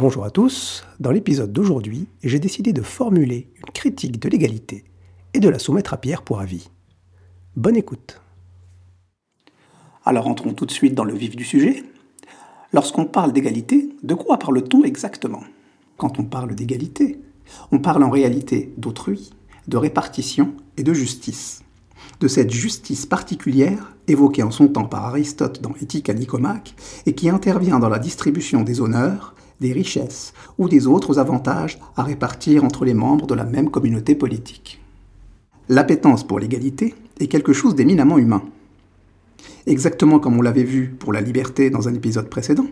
[0.00, 4.84] Bonjour à tous, dans l'épisode d'aujourd'hui, j'ai décidé de formuler une critique de l'égalité
[5.34, 6.70] et de la soumettre à Pierre pour avis.
[7.54, 8.18] Bonne écoute.
[10.06, 11.84] Alors entrons tout de suite dans le vif du sujet.
[12.72, 15.42] Lorsqu'on parle d'égalité, de quoi parle-t-on exactement?
[15.98, 17.20] Quand on parle d'égalité,
[17.70, 19.34] on parle en réalité d'autrui,
[19.68, 21.60] de répartition et de justice.
[22.20, 27.14] De cette justice particulière, évoquée en son temps par Aristote dans Éthique à Nicomaque, et
[27.14, 32.64] qui intervient dans la distribution des honneurs, des richesses ou des autres avantages à répartir
[32.64, 34.80] entre les membres de la même communauté politique.
[35.68, 38.42] L'appétence pour l'égalité est quelque chose d'éminemment humain.
[39.66, 42.66] Exactement comme on l'avait vu pour la liberté dans un épisode précédent,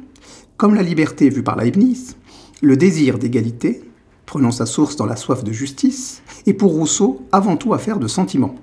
[0.56, 2.16] comme la liberté vue par Leibniz,
[2.60, 3.82] le désir d'égalité,
[4.26, 8.08] prenant sa source dans la soif de justice, est pour Rousseau avant tout affaire de
[8.08, 8.56] sentiment.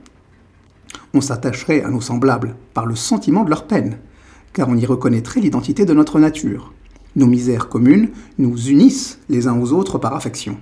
[1.14, 4.00] On s'attacherait à nos semblables par le sentiment de leur peine,
[4.52, 6.74] car on y reconnaîtrait l'identité de notre nature,
[7.16, 10.58] nos misères communes nous unissent les uns aux autres par affection.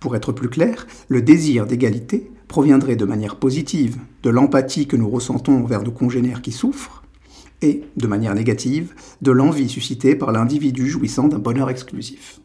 [0.00, 5.08] Pour être plus clair, le désir d'égalité proviendrait de manière positive de l'empathie que nous
[5.08, 7.02] ressentons envers nos congénères qui souffrent,
[7.62, 12.40] et, de manière négative, de l'envie suscitée par l'individu jouissant d'un bonheur exclusif.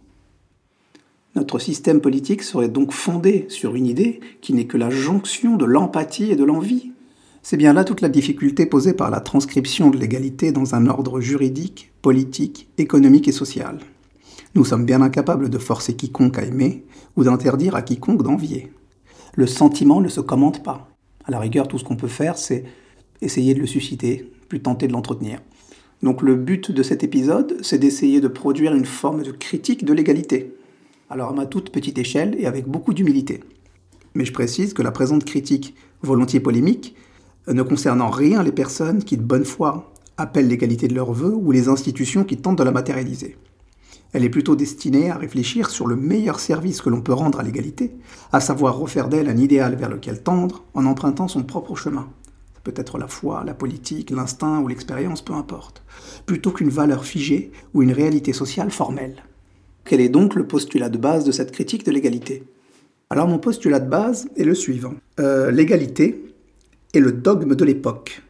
[1.35, 5.65] Notre système politique serait donc fondé sur une idée qui n'est que la jonction de
[5.65, 6.91] l'empathie et de l'envie,
[7.43, 11.21] c'est bien là toute la difficulté posée par la transcription de l'égalité dans un ordre
[11.21, 13.79] juridique, politique, économique et social.
[14.53, 18.71] Nous sommes bien incapables de forcer quiconque à aimer ou d'interdire à quiconque d'envier.
[19.33, 20.89] Le sentiment ne se commente pas.
[21.25, 22.65] À la rigueur, tout ce qu'on peut faire, c'est
[23.21, 25.39] essayer de le susciter, plus tenter de l'entretenir.
[26.03, 29.93] Donc le but de cet épisode, c'est d'essayer de produire une forme de critique de
[29.93, 30.55] l'égalité.
[31.09, 33.43] Alors à ma toute petite échelle et avec beaucoup d'humilité.
[34.13, 36.95] Mais je précise que la présente critique, volontiers polémique,
[37.47, 41.51] ne concernant rien les personnes qui, de bonne foi, appellent l'égalité de leurs vœux ou
[41.51, 43.37] les institutions qui tentent de la matérialiser.
[44.13, 47.43] Elle est plutôt destinée à réfléchir sur le meilleur service que l'on peut rendre à
[47.43, 47.95] l'égalité,
[48.31, 52.09] à savoir refaire d'elle un idéal vers lequel tendre en empruntant son propre chemin.
[52.53, 55.81] Ça peut être la foi, la politique, l'instinct ou l'expérience, peu importe,
[56.25, 59.23] plutôt qu'une valeur figée ou une réalité sociale formelle.
[59.85, 62.43] Quel est donc le postulat de base de cette critique de l'égalité?
[63.09, 64.93] Alors mon postulat de base est le suivant.
[65.19, 66.30] Euh, l'égalité,
[66.93, 68.21] est le dogme de l'époque,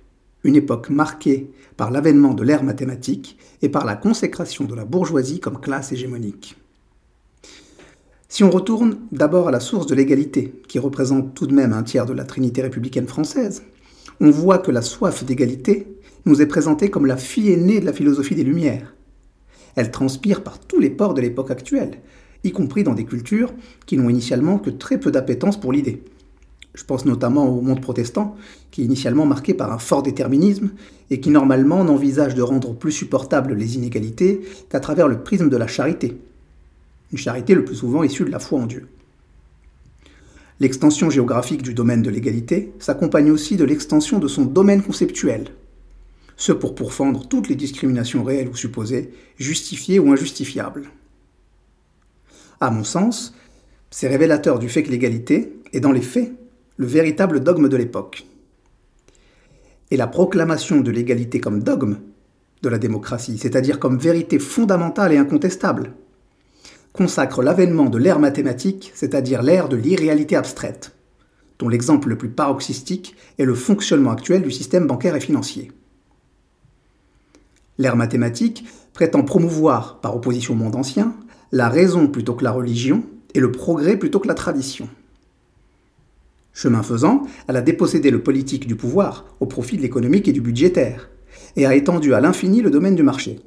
[0.43, 5.39] une époque marquée par l'avènement de l'ère mathématique et par la consécration de la bourgeoisie
[5.39, 6.57] comme classe hégémonique.
[8.29, 11.83] Si on retourne d'abord à la source de l'égalité, qui représente tout de même un
[11.83, 13.63] tiers de la Trinité républicaine française,
[14.19, 15.87] on voit que la soif d'égalité
[16.25, 18.93] nous est présentée comme la fille aînée de la philosophie des Lumières.
[19.75, 21.99] Elle transpire par tous les ports de l'époque actuelle,
[22.43, 23.53] y compris dans des cultures
[23.85, 26.03] qui n'ont initialement que très peu d'appétence pour l'idée.
[26.73, 28.35] Je pense notamment au monde protestant,
[28.71, 30.69] qui est initialement marqué par un fort déterminisme
[31.09, 35.57] et qui normalement n'envisage de rendre plus supportables les inégalités qu'à travers le prisme de
[35.57, 36.17] la charité.
[37.11, 38.87] Une charité le plus souvent issue de la foi en Dieu.
[40.61, 45.47] L'extension géographique du domaine de l'égalité s'accompagne aussi de l'extension de son domaine conceptuel,
[46.37, 50.89] ce pour pourfendre toutes les discriminations réelles ou supposées, justifiées ou injustifiables.
[52.61, 53.33] À mon sens,
[53.89, 56.31] c'est révélateur du fait que l'égalité est dans les faits
[56.81, 58.25] le véritable dogme de l'époque.
[59.91, 61.99] Et la proclamation de l'égalité comme dogme
[62.63, 65.93] de la démocratie, c'est-à-dire comme vérité fondamentale et incontestable,
[66.91, 70.95] consacre l'avènement de l'ère mathématique, c'est-à-dire l'ère de l'irréalité abstraite,
[71.59, 75.71] dont l'exemple le plus paroxystique est le fonctionnement actuel du système bancaire et financier.
[77.77, 81.13] L'ère mathématique prétend promouvoir, par opposition au monde ancien,
[81.51, 83.03] la raison plutôt que la religion
[83.35, 84.89] et le progrès plutôt que la tradition.
[86.53, 90.41] Chemin faisant, elle a dépossédé le politique du pouvoir au profit de l'économique et du
[90.41, 91.09] budgétaire,
[91.55, 93.39] et a étendu à l'infini le domaine du marché.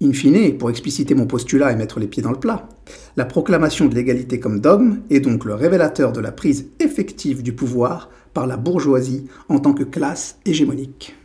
[0.00, 2.68] In fine, pour expliciter mon postulat et mettre les pieds dans le plat,
[3.16, 7.52] la proclamation de l'égalité comme dogme est donc le révélateur de la prise effective du
[7.52, 11.16] pouvoir par la bourgeoisie en tant que classe hégémonique.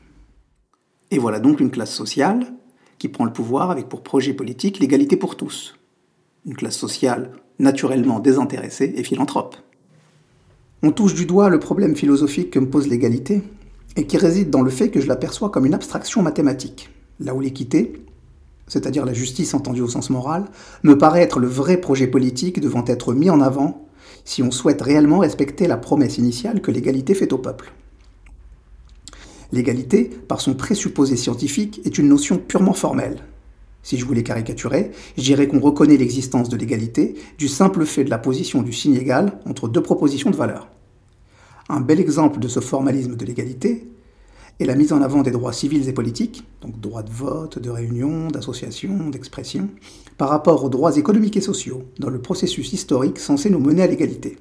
[1.11, 2.53] Et voilà donc une classe sociale
[2.97, 5.75] qui prend le pouvoir avec pour projet politique l'égalité pour tous.
[6.47, 9.55] Une classe sociale naturellement désintéressée et philanthrope.
[10.85, 13.41] On touche du doigt le problème philosophique que me pose l'égalité,
[13.95, 16.89] et qui réside dans le fait que je l'aperçois comme une abstraction mathématique,
[17.21, 18.03] là où l'équité,
[18.67, 20.45] c'est-à-dire la justice entendue au sens moral,
[20.83, 23.87] me paraît être le vrai projet politique devant être mis en avant
[24.25, 27.73] si on souhaite réellement respecter la promesse initiale que l'égalité fait au peuple.
[29.53, 33.23] L'égalité, par son présupposé scientifique, est une notion purement formelle.
[33.83, 38.09] Si je voulais caricaturer, je dirais qu'on reconnaît l'existence de l'égalité du simple fait de
[38.09, 40.69] la position du signe égal entre deux propositions de valeur.
[41.69, 43.87] Un bel exemple de ce formalisme de l'égalité
[44.59, 47.69] et la mise en avant des droits civils et politiques, donc droit de vote, de
[47.69, 49.69] réunion, d'association, d'expression,
[50.17, 53.87] par rapport aux droits économiques et sociaux dans le processus historique censé nous mener à
[53.87, 54.37] l'égalité.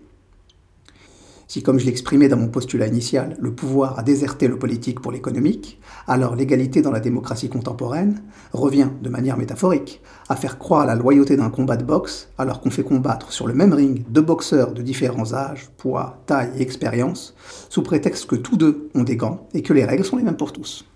[1.53, 5.13] Si, comme je l'exprimais dans mon postulat initial, le pouvoir a déserté le politique pour
[5.13, 5.79] l'économique,
[6.09, 8.23] alors l'égalité dans la démocratie contemporaine
[8.55, 10.01] revient, de manière métaphorique,
[10.31, 13.53] à faire croire la loyauté d'un combat de boxe alors qu'on fait combattre sur le
[13.53, 17.35] même ring deux boxeurs de différents âges, poids, taille et expérience,
[17.69, 20.39] sous prétexte que tous deux ont des gants et que les règles sont les mêmes
[20.39, 20.87] pour tous.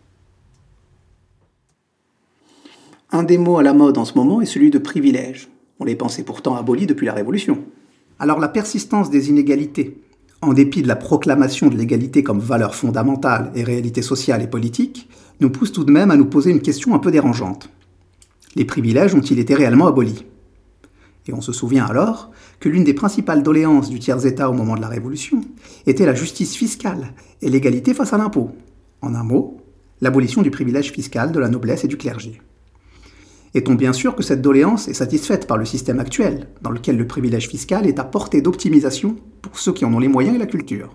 [3.13, 5.51] Un des mots à la mode en ce moment est celui de privilège.
[5.81, 7.63] On les pensait pourtant abolis depuis la Révolution.
[8.19, 10.01] Alors la persistance des inégalités,
[10.47, 15.09] en dépit de la proclamation de l'égalité comme valeur fondamentale et réalité sociale et politique,
[15.41, 17.69] nous pousse tout de même à nous poser une question un peu dérangeante.
[18.55, 20.25] Les privilèges ont-ils été réellement abolis?
[21.27, 24.81] Et on se souvient alors que l'une des principales doléances du tiers-État au moment de
[24.81, 25.41] la Révolution
[25.87, 28.53] était la justice fiscale et l'égalité face à l'impôt.
[29.03, 29.61] En un mot,
[30.01, 32.41] l'abolition du privilège fiscal de la noblesse et du clergé.
[33.57, 37.07] Est-on bien sûr que cette doléance est satisfaite par le système actuel, dans lequel le
[37.07, 40.45] privilège fiscal est à portée d'optimisation pour ceux qui en ont les moyens et la
[40.45, 40.95] culture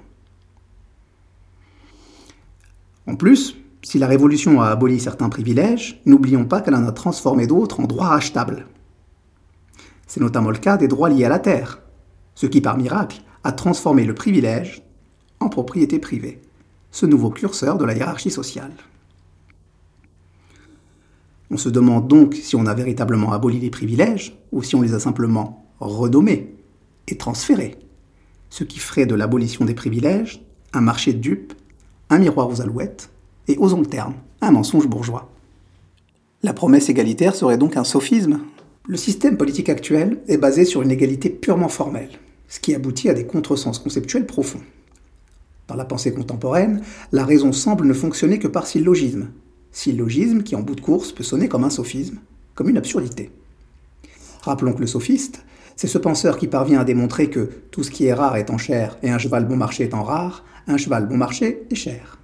[3.07, 7.47] En plus, si la Révolution a aboli certains privilèges, n'oublions pas qu'elle en a transformé
[7.47, 8.67] d'autres en droits achetables.
[10.05, 11.81] C'est notamment le cas des droits liés à la terre,
[12.35, 14.83] ce qui par miracle a transformé le privilège
[15.39, 16.39] en propriété privée,
[16.91, 18.73] ce nouveau curseur de la hiérarchie sociale.
[21.51, 24.93] On se demande donc si on a véritablement aboli les privilèges ou si on les
[24.93, 26.55] a simplement renommés
[27.09, 27.77] et transférés.
[28.49, 31.53] Ce qui ferait de l'abolition des privilèges un marché de dupes,
[32.09, 33.09] un miroir aux alouettes
[33.49, 35.29] et, osons le terme, un mensonge bourgeois.
[36.41, 38.39] La promesse égalitaire serait donc un sophisme.
[38.87, 42.11] Le système politique actuel est basé sur une égalité purement formelle,
[42.47, 44.61] ce qui aboutit à des contresens conceptuels profonds.
[45.67, 46.81] Dans la pensée contemporaine,
[47.11, 49.29] la raison semble ne fonctionner que par syllogisme,
[49.71, 52.19] Syllogisme qui, en bout de course, peut sonner comme un sophisme,
[52.55, 53.29] comme une absurdité.
[54.41, 55.43] Rappelons que le sophiste,
[55.75, 58.57] c'est ce penseur qui parvient à démontrer que tout ce qui est rare est en
[58.57, 62.19] chair et un cheval bon marché étant rare, un cheval bon marché est cher.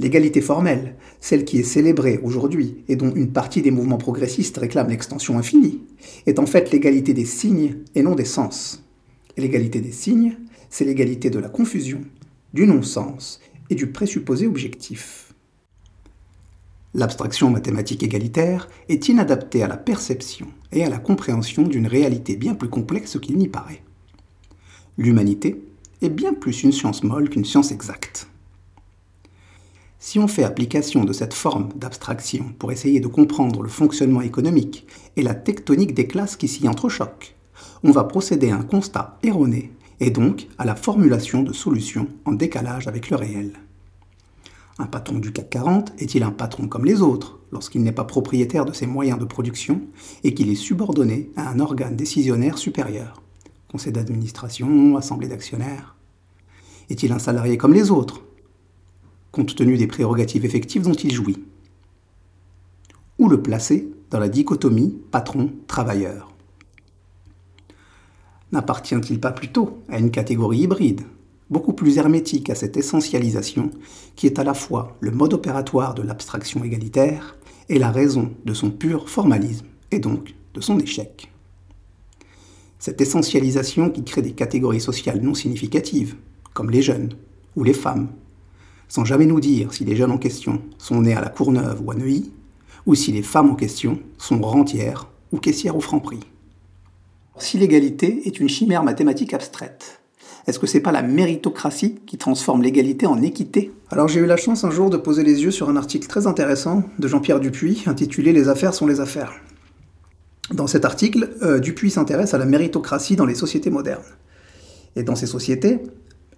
[0.00, 4.90] L'égalité formelle, celle qui est célébrée aujourd'hui et dont une partie des mouvements progressistes réclament
[4.90, 5.82] l'extension infinie,
[6.26, 8.84] est en fait l'égalité des signes et non des sens.
[9.36, 10.36] L'égalité des signes,
[10.70, 12.00] c'est l'égalité de la confusion,
[12.52, 15.23] du non-sens et du présupposé objectif.
[16.96, 22.54] L'abstraction mathématique égalitaire est inadaptée à la perception et à la compréhension d'une réalité bien
[22.54, 23.82] plus complexe qu'il n'y paraît.
[24.96, 25.60] L'humanité
[26.02, 28.28] est bien plus une science molle qu'une science exacte.
[29.98, 34.86] Si on fait application de cette forme d'abstraction pour essayer de comprendre le fonctionnement économique
[35.16, 37.34] et la tectonique des classes qui s'y entrechoquent,
[37.82, 42.32] on va procéder à un constat erroné et donc à la formulation de solutions en
[42.32, 43.63] décalage avec le réel.
[44.78, 48.64] Un patron du CAC 40 est-il un patron comme les autres lorsqu'il n'est pas propriétaire
[48.64, 49.80] de ses moyens de production
[50.24, 53.22] et qu'il est subordonné à un organe décisionnaire supérieur?
[53.70, 55.94] Conseil d'administration, assemblée d'actionnaires.
[56.90, 58.22] Est-il un salarié comme les autres?
[59.30, 61.44] Compte tenu des prérogatives effectives dont il jouit.
[63.20, 66.32] Où le placer dans la dichotomie patron-travailleur?
[68.50, 71.02] N'appartient-il pas plutôt à une catégorie hybride?
[71.50, 73.70] Beaucoup plus hermétique à cette essentialisation
[74.16, 77.36] qui est à la fois le mode opératoire de l'abstraction égalitaire
[77.68, 81.30] et la raison de son pur formalisme et donc de son échec.
[82.78, 86.16] Cette essentialisation qui crée des catégories sociales non significatives,
[86.52, 87.14] comme les jeunes
[87.56, 88.08] ou les femmes,
[88.88, 91.90] sans jamais nous dire si les jeunes en question sont nés à la Courneuve ou
[91.90, 92.30] à Neuilly,
[92.86, 96.20] ou si les femmes en question sont rentières ou caissières au Franprix.
[97.38, 100.00] Si l'égalité est une chimère mathématique abstraite,
[100.46, 103.72] est-ce que c'est pas la méritocratie qui transforme l'égalité en équité?
[103.90, 106.26] Alors j'ai eu la chance un jour de poser les yeux sur un article très
[106.26, 109.32] intéressant de Jean-Pierre Dupuis intitulé Les affaires sont les affaires.
[110.52, 114.02] Dans cet article, euh, Dupuis s'intéresse à la méritocratie dans les sociétés modernes.
[114.96, 115.80] Et dans ces sociétés,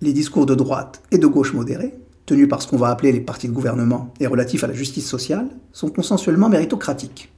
[0.00, 1.94] les discours de droite et de gauche modérés,
[2.26, 5.08] tenus par ce qu'on va appeler les partis de gouvernement et relatifs à la justice
[5.08, 7.32] sociale, sont consensuellement méritocratiques.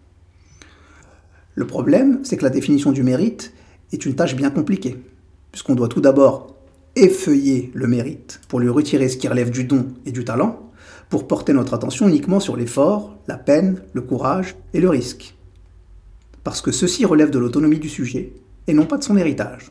[1.55, 3.55] Le problème, c'est que la définition du mérite
[3.93, 5.03] est une tâche bien compliquée,
[5.51, 6.58] puisqu'on doit tout d'abord
[6.99, 10.71] effeuiller le mérite pour lui retirer ce qui relève du don et du talent,
[11.09, 15.35] pour porter notre attention uniquement sur l'effort, la peine, le courage et le risque.
[16.45, 18.33] Parce que ceci relève de l'autonomie du sujet
[18.67, 19.71] et non pas de son héritage.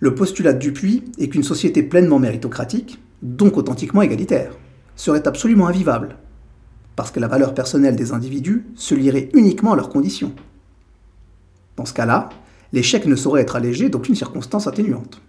[0.00, 4.52] Le postulat de Dupuis est qu'une société pleinement méritocratique, donc authentiquement égalitaire,
[4.96, 6.16] serait absolument invivable,
[6.96, 10.32] parce que la valeur personnelle des individus se lierait uniquement à leurs conditions.
[11.76, 12.30] Dans ce cas-là,
[12.72, 15.20] l'échec ne saurait être allégé d'aucune circonstance atténuante.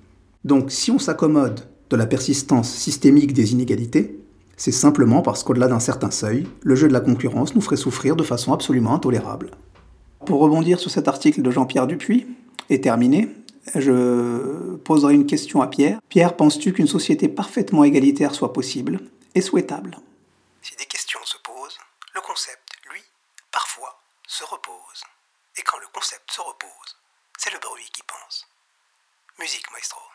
[0.43, 4.17] Donc si on s'accommode de la persistance systémique des inégalités,
[4.57, 8.15] c'est simplement parce qu'au-delà d'un certain seuil, le jeu de la concurrence nous ferait souffrir
[8.15, 9.51] de façon absolument intolérable.
[10.25, 12.27] Pour rebondir sur cet article de Jean-Pierre Dupuis,
[12.69, 13.27] et terminé,
[13.75, 16.00] je poserai une question à Pierre.
[16.10, 19.01] Pierre, penses-tu qu'une société parfaitement égalitaire soit possible
[19.36, 19.98] et souhaitable?
[20.62, 21.77] Si des questions se posent,
[22.15, 23.01] le concept, lui,
[23.51, 25.03] parfois, se repose.
[25.57, 26.95] Et quand le concept se repose,
[27.43, 28.48] c'est le bruit qui pense.
[29.39, 30.11] Musique, maestro.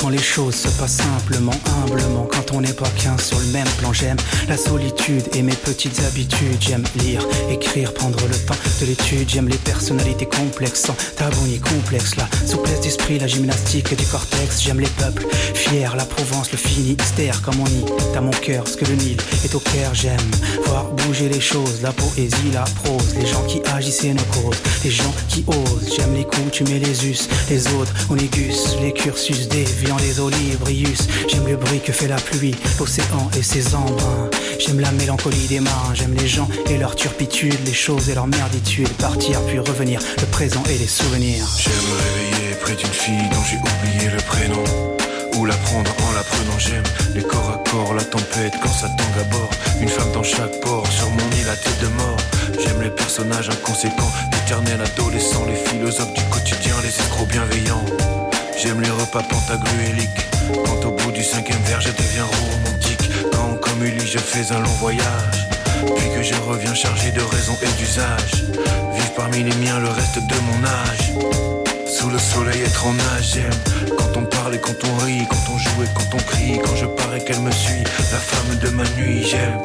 [0.00, 1.52] Quand les choses se passent simplement,
[1.82, 2.26] humblement.
[2.30, 4.16] Quand on n'est pas qu'un sur le même plan, j'aime
[4.48, 6.56] la solitude et mes petites habitudes.
[6.58, 9.28] J'aime lire, écrire, prendre le temps de l'étude.
[9.28, 12.16] J'aime les personnalités complexes, sans tabou ni complexe.
[12.16, 14.62] La souplesse d'esprit, la gymnastique du cortex.
[14.62, 18.76] J'aime les peuples fiers, la Provence, le Finistère, comme on y T'as mon cœur, ce
[18.76, 19.94] que le Nil est au cœur.
[19.94, 20.30] J'aime
[20.64, 23.14] voir bouger les choses, la poésie, la prose.
[23.18, 25.94] Les gens qui agissent et nos causes, les gens qui osent.
[25.94, 29.48] J'aime les coups, tu mets les us, les autres, on les cursus
[29.98, 31.08] les olibrius.
[31.28, 34.30] J'aime le bruit que fait la pluie, l'océan et ses embruns.
[34.58, 38.26] J'aime la mélancolie des marins, j'aime les gens et leur turpitude, les choses et leur
[38.26, 38.88] merditude.
[38.98, 41.46] Partir puis revenir, le présent et les souvenirs.
[41.58, 44.64] J'aime me réveiller près d'une fille dont j'ai oublié le prénom.
[45.36, 46.82] Ou la prendre en la prenant, j'aime
[47.14, 49.50] les corps à corps, la tempête quand ça tangue à bord.
[49.80, 52.16] Une femme dans chaque port, sur mon île la tête de mort.
[52.62, 57.84] J'aime les personnages inconséquents, l'éternel adolescent, les philosophes du quotidien, les escrocs bienveillants.
[58.62, 60.26] J'aime les repas pentagruéliques.
[60.66, 63.08] Quand au bout du cinquième verre, je deviens romantique.
[63.32, 65.48] Quand, comme Uli, je fais un long voyage.
[65.96, 68.44] Puis que je reviens chargé de raison et d'usage.
[68.92, 71.12] Vive parmi les miens le reste de mon âge.
[71.86, 75.52] Sous le soleil être en nage, j'aime Quand on parle et quand on rit, quand
[75.54, 78.68] on joue et quand on crie Quand je parais qu'elle me suit, la femme de
[78.68, 79.58] ma nuit, j'aime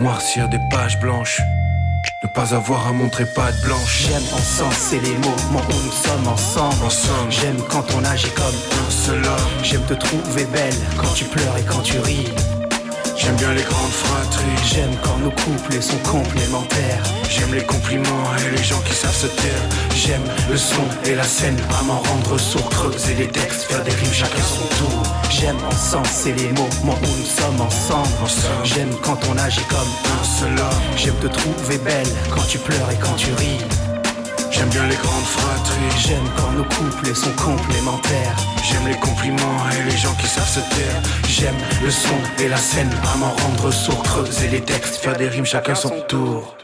[0.00, 1.40] Noircir des pages blanches
[2.22, 4.06] ne pas avoir à montrer pas de blanche.
[4.08, 6.84] J'aime encenser les mots, où nous sommes ensemble.
[6.84, 7.30] Ensemble.
[7.30, 9.62] J'aime quand on agit comme un seul homme.
[9.62, 12.28] J'aime te trouver belle quand tu pleures et quand tu ris.
[13.22, 14.64] J'aime bien les grandes fratries.
[14.64, 17.04] J'aime quand nos couples sont complémentaires.
[17.30, 19.62] J'aime les compliments et les gens qui savent se taire.
[19.94, 23.92] J'aime le son et la scène, à m'en rendre sourd, creuser les textes, faire des
[23.92, 25.02] rimes chacun son tour.
[25.30, 28.08] J'aime encenser les mots, où nous sommes ensemble.
[28.24, 28.64] ensemble.
[28.64, 30.82] J'aime quand on agit comme un seul homme.
[30.96, 33.91] J'aime te trouver belle quand tu pleures et quand tu ris.
[34.52, 35.98] J'aime bien les grandes fratries.
[35.98, 38.36] J'aime quand nos couples sont complémentaires.
[38.62, 41.02] J'aime les compliments et les gens qui savent se taire.
[41.26, 45.28] J'aime le son et la scène, à m'en rendre sourd, creuser les textes, faire des
[45.28, 46.56] rimes chacun son tour.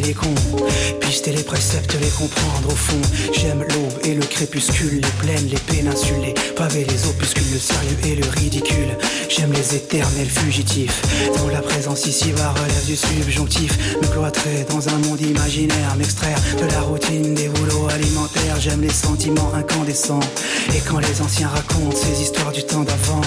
[0.00, 0.34] Les cons.
[1.00, 3.00] Pister les préceptes, les comprendre au fond.
[3.32, 7.96] J'aime l'aube et le crépuscule, les plaines, les péninsules, les pavés, les opuscules, le sérieux
[8.04, 8.96] et le ridicule.
[9.28, 11.02] J'aime les éternels fugitifs,
[11.36, 13.78] dont la présence ici va relève du subjonctif.
[14.00, 18.60] Me cloîtrer dans un monde imaginaire, m'extraire de la routine des boulots alimentaires.
[18.60, 20.20] J'aime les sentiments incandescents.
[20.74, 23.20] Et quand les anciens racontent ces histoires du temps d'avant,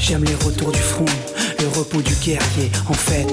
[0.00, 1.06] j'aime les retours du front,
[1.60, 2.70] le repos du guerrier.
[2.88, 3.32] En fait,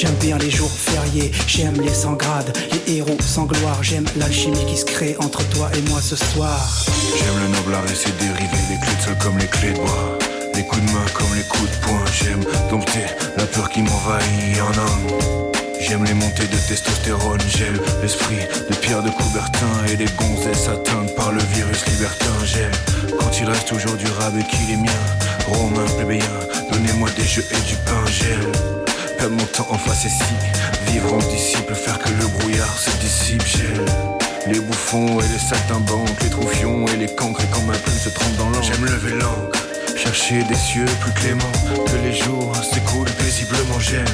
[0.00, 2.56] J'aime bien les jours fériés, j'aime les sans grades,
[2.86, 6.86] les héros sans gloire, j'aime l'alchimie qui se crée entre toi et moi ce soir.
[7.18, 10.18] J'aime le noble et ses dérivés, les clés de sol comme les clés de bois,
[10.54, 12.04] les coups de main comme les coups de poing.
[12.12, 13.06] J'aime dompter
[13.36, 15.50] la peur qui m'envahit en homme.
[15.80, 21.12] J'aime les montées de testostérone, j'aime l'esprit de Pierre de Coubertin et les gonzesses atteintes
[21.16, 22.38] par le virus libertin.
[22.44, 22.70] J'aime
[23.18, 25.02] quand il reste toujours du rab et qu'il est mien.
[25.48, 26.38] Romain plébéien,
[26.70, 28.04] donnez-moi des jeux et du pain.
[28.06, 28.77] J'aime
[29.18, 32.90] perdre mon temps en face et si vivre en disciple, faire que le brouillard se
[32.98, 33.42] dissipe.
[33.46, 33.84] J'aime
[34.46, 38.08] les bouffons et les saltimbanques, les troufions et les cancres et quand ma plume se
[38.08, 38.62] trompe dans l'encre.
[38.62, 39.58] J'aime lever l'encre,
[39.96, 41.52] chercher des cieux plus cléments,
[41.86, 43.78] que les jours s'écoulent paisiblement.
[43.80, 44.06] J'aime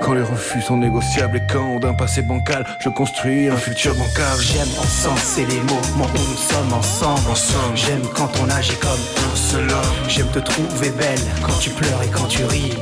[0.00, 4.42] quand les refus sont négociables et quand d'un passé bancal je construis un futur bancable
[4.42, 9.34] J'aime encenser les mots, où nous sommes ensemble Ensemble J'aime quand on agit comme un
[9.34, 12.72] seul homme J'aime te trouver belle quand tu pleures et quand tu ris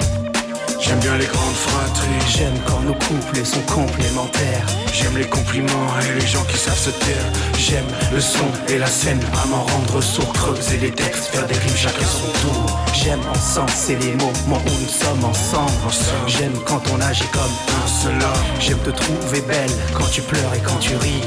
[0.82, 2.26] J'aime bien les grandes fratries.
[2.26, 4.66] J'aime quand nos couples sont complémentaires.
[4.92, 7.24] J'aime les compliments et les gens qui savent se taire.
[7.56, 11.54] J'aime le son et la scène, à m'en rendre sourd, creuser les textes, faire des
[11.54, 12.80] rimes chacun son tour.
[12.92, 15.70] J'aime encenser les mots, où nous sommes ensemble.
[15.86, 16.28] Ensemble.
[16.28, 18.60] J'aime quand on agit comme un seul homme.
[18.60, 21.22] J'aime te trouver belle quand tu pleures et quand tu ris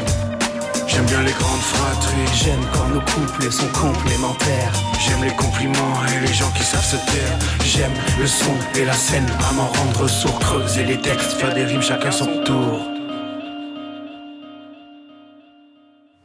[0.88, 6.28] J'aime bien les grandes fratries J'aime quand nos couples sont complémentaires J'aime les compliments et
[6.28, 10.08] les gens qui savent se taire J'aime le son et la scène, à m'en rendre
[10.08, 12.80] sourd, creuser les textes, faire des rimes chacun son tour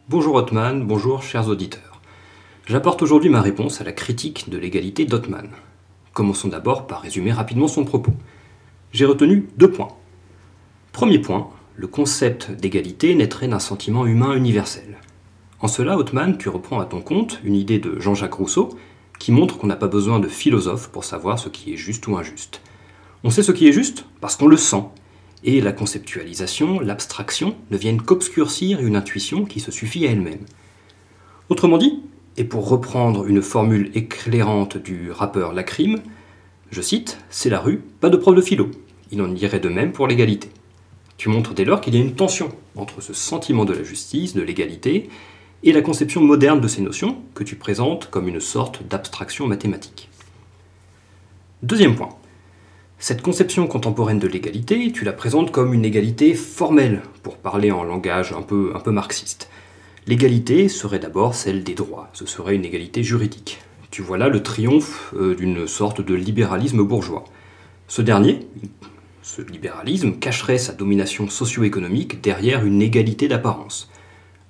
[0.09, 2.01] Bonjour Hotman, bonjour chers auditeurs.
[2.67, 5.49] J'apporte aujourd'hui ma réponse à la critique de l'égalité d'Hotman.
[6.13, 8.13] Commençons d'abord par résumer rapidement son propos.
[8.93, 9.95] J'ai retenu deux points.
[10.91, 11.49] Premier point,
[11.81, 14.99] le concept d'égalité naîtrait d'un sentiment humain universel.
[15.61, 18.69] En cela, Hotman, tu reprends à ton compte une idée de Jean-Jacques Rousseau
[19.19, 22.19] qui montre qu'on n'a pas besoin de philosophe pour savoir ce qui est juste ou
[22.19, 22.61] injuste.
[23.25, 24.85] On sait ce qui est juste parce qu'on le sent,
[25.43, 30.45] et la conceptualisation, l'abstraction ne viennent qu'obscurcir une intuition qui se suffit à elle-même.
[31.49, 32.03] Autrement dit,
[32.37, 36.01] et pour reprendre une formule éclairante du rappeur Lacrim,
[36.71, 38.71] je cite, C'est la rue, pas de prof de philo.
[39.13, 40.51] Il en irait de même pour l'égalité.
[41.21, 44.33] Tu montres dès lors qu'il y a une tension entre ce sentiment de la justice,
[44.33, 45.11] de l'égalité,
[45.63, 50.09] et la conception moderne de ces notions que tu présentes comme une sorte d'abstraction mathématique.
[51.63, 52.09] Deuxième point.
[52.99, 57.85] Cette conception contemporaine de l'égalité, tu la présentes comme une égalité formelle, pour parler en
[57.85, 59.51] langage un peu, un peu marxiste.
[60.07, 63.61] L'égalité serait d'abord celle des droits, ce serait une égalité juridique.
[63.91, 67.25] Tu vois là le triomphe euh, d'une sorte de libéralisme bourgeois.
[67.89, 68.39] Ce dernier,
[69.31, 73.89] ce libéralisme, cacherait sa domination socio-économique derrière une égalité d'apparence.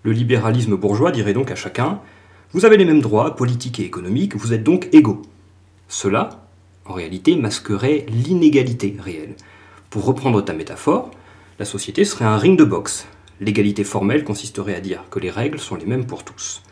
[0.05, 2.01] Le libéralisme bourgeois dirait donc à chacun
[2.53, 5.21] Vous avez les mêmes droits politiques et économiques, vous êtes donc égaux.
[5.87, 6.47] Cela,
[6.87, 9.35] en réalité, masquerait l'inégalité réelle.
[9.91, 11.11] Pour reprendre ta métaphore,
[11.59, 13.07] la société serait un ring de boxe.
[13.39, 16.63] L'égalité formelle consisterait à dire que les règles sont les mêmes pour tous.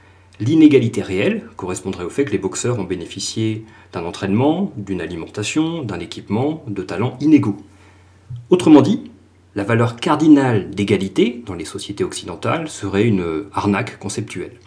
[0.41, 6.01] L'inégalité réelle correspondrait au fait que les boxeurs ont bénéficié d'un entraînement, d'une alimentation, d'un
[6.01, 7.59] équipement, de talents inégaux.
[8.51, 9.11] Autrement dit,
[9.55, 14.59] la valeur cardinale d'égalité dans les sociétés occidentales serait une arnaque conceptuelle.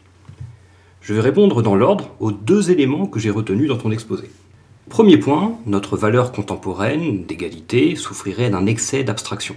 [1.02, 4.30] Je vais répondre dans l'ordre aux deux éléments que j'ai retenus dans ton exposé.
[4.90, 9.56] Premier point, notre valeur contemporaine d'égalité souffrirait d'un excès d'abstraction.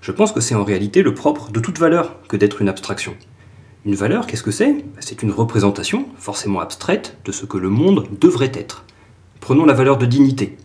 [0.00, 3.14] Je pense que c'est en réalité le propre de toute valeur que d'être une abstraction.
[3.86, 4.84] Une valeur, qu'est-ce que c'est?
[5.00, 8.84] C'est une représentation, forcément abstraite, de ce que le monde devrait être.
[9.40, 10.56] Prenons la valeur de dignité.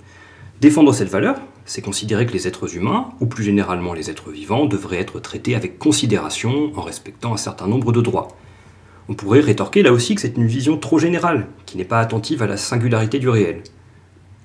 [0.60, 4.66] Défendre cette valeur, c'est considérer que les êtres humains, ou plus généralement les êtres vivants,
[4.66, 8.30] devraient être traités avec considération en respectant un certain nombre de droits.
[9.10, 12.42] On pourrait rétorquer là aussi que c'est une vision trop générale, qui n'est pas attentive
[12.42, 13.64] à la singularité du réel.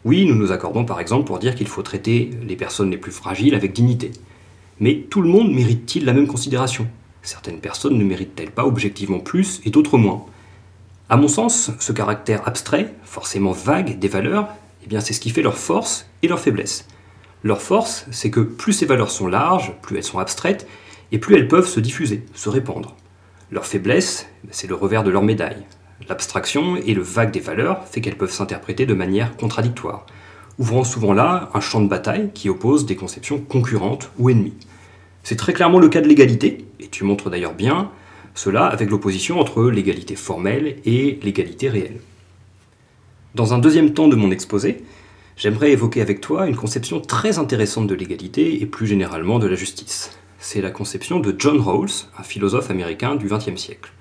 [0.05, 3.13] Oui, nous nous accordons par exemple pour dire qu'il faut traiter les personnes les plus
[3.13, 4.13] fragiles avec dignité.
[4.81, 6.87] Mais tout le monde mérite-t-il la même considération?
[7.23, 10.25] Certaines personnes ne méritent-elles pas objectivement plus et d'autres moins?
[11.09, 14.49] À mon sens, ce caractère abstrait, forcément vague des valeurs,
[14.85, 16.87] eh bien c'est ce qui fait leur force et leur faiblesse.
[17.45, 20.67] Leur force, c'est que plus ces valeurs sont larges, plus elles sont abstraites,
[21.13, 22.97] et plus elles peuvent se diffuser, se répandre.
[23.51, 25.65] Leur faiblesse, c'est le revers de leur médaille.
[26.09, 30.07] L'abstraction et le vague des valeurs fait qu'elles peuvent s'interpréter de manière contradictoire,
[30.59, 34.57] ouvrant souvent là un champ de bataille qui oppose des conceptions concurrentes ou ennemies.
[35.23, 37.91] C'est très clairement le cas de l'égalité, et tu montres d'ailleurs bien
[38.35, 42.01] cela avec l'opposition entre l'égalité formelle et l'égalité réelle.
[43.35, 44.85] Dans un deuxième temps de mon exposé,
[45.39, 49.55] j'aimerais évoquer avec toi une conception très intéressante de l'égalité et plus généralement de la
[49.55, 50.19] justice.
[50.41, 53.93] C'est la conception de John Rawls, un philosophe américain du XXe siècle.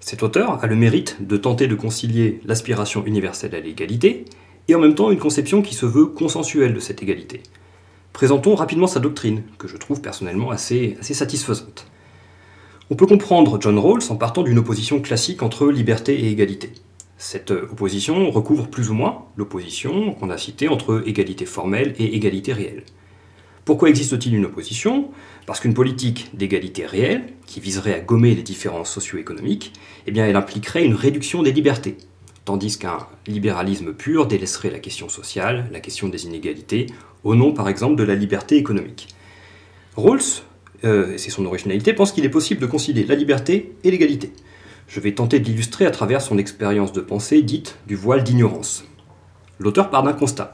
[0.00, 4.24] Cet auteur a le mérite de tenter de concilier l'aspiration universelle à l'égalité
[4.68, 7.42] et en même temps une conception qui se veut consensuelle de cette égalité.
[8.12, 11.86] Présentons rapidement sa doctrine, que je trouve personnellement assez, satisfaisante.
[12.90, 16.72] On peut comprendre John Rawls en partant d'une opposition classique entre liberté et égalité.
[17.20, 22.52] Cette opposition recouvre plus ou moins l'opposition qu'on a citée entre égalité formelle et égalité
[22.52, 22.84] réelle.
[23.64, 25.10] Pourquoi existe-t-il une opposition?
[25.44, 29.72] Parce qu'une politique d'égalité réelle, qui viserait à gommer les différences socio-économiques,
[30.06, 31.96] eh elle impliquerait une réduction des libertés,
[32.44, 36.86] tandis qu'un libéralisme pur délaisserait la question sociale, la question des inégalités,
[37.24, 39.08] au nom par exemple de la liberté économique.
[39.96, 40.20] Rawls,
[40.84, 44.32] euh, c'est son originalité, pense qu'il est possible de concilier la liberté et l'égalité.
[44.88, 48.86] Je vais tenter de l'illustrer à travers son expérience de pensée dite du voile d'ignorance.
[49.58, 50.52] L'auteur part d'un constat.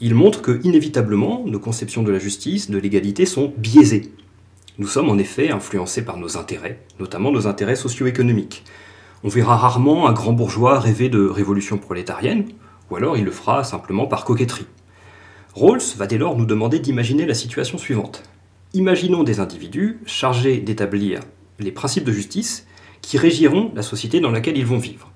[0.00, 4.12] Il montre que, inévitablement, nos conceptions de la justice, de l'égalité sont biaisées.
[4.78, 8.64] Nous sommes en effet influencés par nos intérêts, notamment nos intérêts socio-économiques.
[9.22, 12.46] On verra rarement un grand bourgeois rêver de révolution prolétarienne,
[12.90, 14.66] ou alors il le fera simplement par coquetterie.
[15.54, 18.24] Rawls va dès lors nous demander d'imaginer la situation suivante.
[18.74, 21.20] Imaginons des individus chargés d'établir
[21.60, 22.66] les principes de justice
[23.02, 25.10] qui régiront la société dans laquelle ils vont vivre.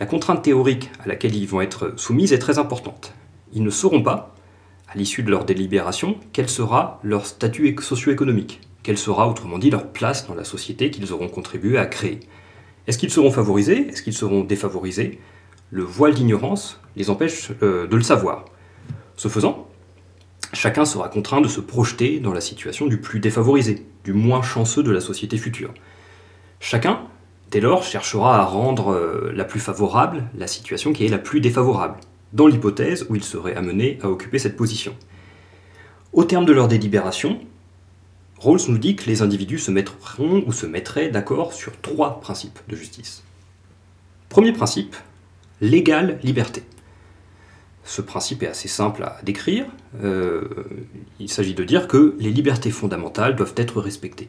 [0.00, 3.14] La contrainte théorique à laquelle ils vont être soumis est très importante.
[3.52, 4.34] Ils ne sauront pas,
[4.88, 9.88] à l'issue de leur délibération, quel sera leur statut socio-économique, quelle sera autrement dit leur
[9.88, 12.20] place dans la société qu'ils auront contribué à créer.
[12.86, 13.88] Est-ce qu'ils seront favorisés?
[13.88, 15.18] Est-ce qu'ils seront défavorisés?
[15.70, 18.46] Le voile d'ignorance les empêche euh, de le savoir.
[19.16, 19.68] Ce faisant,
[20.54, 24.82] chacun sera contraint de se projeter dans la situation du plus défavorisé, du moins chanceux
[24.82, 25.74] de la société future.
[26.60, 27.00] Chacun,
[27.50, 31.40] dès lors, cherchera à rendre euh, la plus favorable la situation qui est la plus
[31.40, 31.98] défavorable,
[32.32, 34.94] dans l'hypothèse où il serait amené à occuper cette position.
[36.12, 37.40] Au terme de leur délibération,
[38.38, 42.60] Rawls nous dit que les individus se mettront ou se mettraient d'accord sur trois principes
[42.68, 43.24] de justice.
[44.28, 44.94] Premier principe,
[45.60, 46.62] l'égale liberté.
[47.84, 49.64] Ce principe est assez simple à décrire.
[50.02, 50.48] Euh,
[51.18, 54.28] il s'agit de dire que les libertés fondamentales doivent être respectées.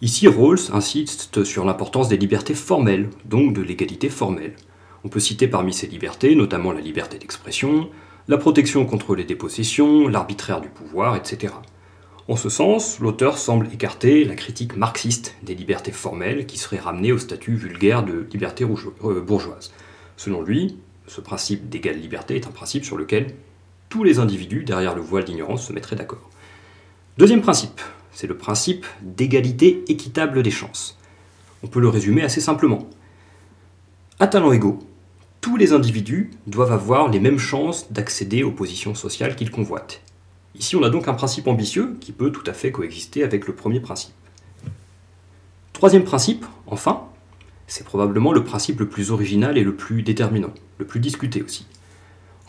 [0.00, 4.54] Ici, Rawls insiste sur l'importance des libertés formelles, donc de l'égalité formelle.
[5.02, 7.90] On peut citer parmi ces libertés notamment la liberté d'expression,
[8.28, 11.52] la protection contre les dépossessions, l'arbitraire du pouvoir, etc.
[12.28, 17.10] En ce sens, l'auteur semble écarter la critique marxiste des libertés formelles qui serait ramenée
[17.10, 19.72] au statut vulgaire de liberté euh, bourgeoise.
[20.16, 20.76] Selon lui,
[21.08, 23.34] ce principe d'égale liberté est un principe sur lequel
[23.88, 26.30] tous les individus derrière le voile d'ignorance se mettraient d'accord.
[27.16, 27.80] Deuxième principe,
[28.18, 30.98] c'est le principe d'égalité équitable des chances.
[31.62, 32.90] On peut le résumer assez simplement.
[34.18, 34.80] À talents égaux,
[35.40, 40.00] tous les individus doivent avoir les mêmes chances d'accéder aux positions sociales qu'ils convoitent.
[40.56, 43.54] Ici, on a donc un principe ambitieux qui peut tout à fait coexister avec le
[43.54, 44.14] premier principe.
[45.72, 47.04] Troisième principe, enfin,
[47.68, 51.68] c'est probablement le principe le plus original et le plus déterminant, le plus discuté aussi.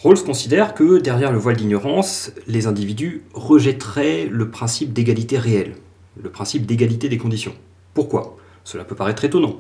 [0.01, 5.75] Rawls considère que derrière le voile d'ignorance, les individus rejetteraient le principe d'égalité réelle,
[6.15, 7.53] le principe d'égalité des conditions.
[7.93, 8.37] Pourquoi?
[8.63, 9.57] Cela peut paraître étonnant.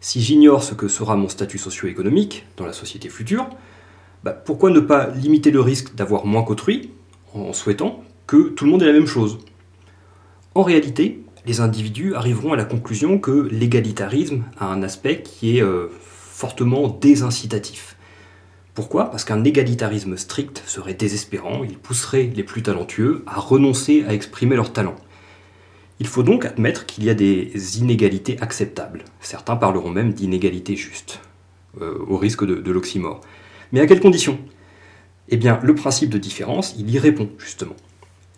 [0.00, 3.46] Si j'ignore ce que sera mon statut socio-économique dans la société future,
[4.22, 6.88] bah, pourquoi ne pas limiter le risque d'avoir moins qu'autrui
[7.34, 9.38] en souhaitant que tout le monde ait la même chose?
[10.54, 15.62] En réalité, les individus arriveront à la conclusion que l'égalitarisme a un aspect qui est
[15.62, 17.93] euh, fortement désincitatif.
[18.74, 19.08] Pourquoi?
[19.08, 24.56] Parce qu'un égalitarisme strict serait désespérant, il pousserait les plus talentueux à renoncer à exprimer
[24.56, 24.96] leur talent.
[26.00, 29.04] Il faut donc admettre qu'il y a des inégalités acceptables.
[29.20, 31.20] Certains parleront même d'inégalités justes,
[31.80, 33.20] euh, au risque de, de l'oxymore.
[33.70, 34.40] Mais à quelles conditions?
[35.28, 37.76] Eh bien, le principe de différence, il y répond, justement.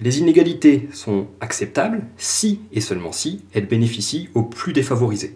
[0.00, 5.34] Les inégalités sont acceptables si et seulement si elles bénéficient aux plus défavorisés.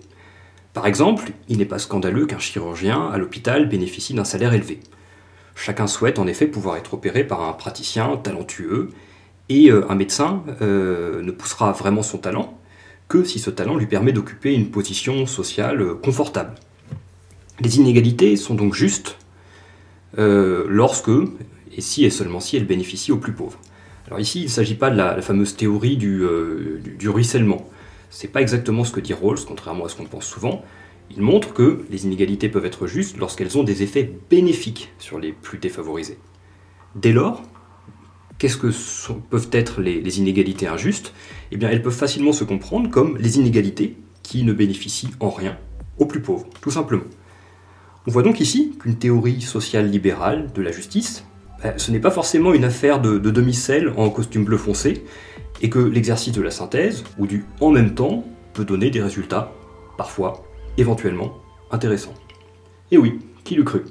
[0.73, 4.81] Par exemple, il n'est pas scandaleux qu'un chirurgien à l'hôpital bénéficie d'un salaire élevé.
[5.57, 8.91] Chacun souhaite en effet pouvoir être opéré par un praticien talentueux,
[9.51, 12.57] et euh, un médecin euh, ne poussera vraiment son talent
[13.09, 16.55] que si ce talent lui permet d'occuper une position sociale euh, confortable.
[17.61, 19.19] Les inégalités sont donc justes
[20.17, 21.11] lorsque,
[21.77, 23.59] et si et seulement si, elles bénéficient aux plus pauvres.
[24.07, 26.25] Alors ici, il ne s'agit pas de la, fameuse théorie du,
[26.99, 27.70] du, ruissellement.
[28.11, 30.63] C'est pas exactement ce que dit Rawls, contrairement à ce qu'on pense souvent.
[31.11, 35.33] Il montre que les inégalités peuvent être justes lorsqu'elles ont des effets bénéfiques sur les
[35.33, 36.19] plus défavorisés.
[36.97, 37.43] Dès lors,
[38.39, 38.71] qu'est-ce que
[39.31, 41.13] peuvent être les, inégalités injustes?
[41.53, 45.57] Eh bien, elles peuvent facilement se comprendre comme les inégalités qui ne bénéficient en rien
[45.99, 47.05] aux plus pauvres, tout simplement.
[48.07, 51.25] On voit donc ici qu'une théorie sociale libérale de la justice
[51.65, 55.05] euh, ce n'est pas forcément une affaire de, demi-sel en costume bleu foncé,
[55.61, 59.53] et que l'exercice de la synthèse, ou du en même temps, peut donner des résultats,
[59.97, 60.45] parfois,
[60.77, 61.37] éventuellement,
[61.71, 62.15] intéressants.
[62.91, 63.83] Et oui, qui l'eût cru?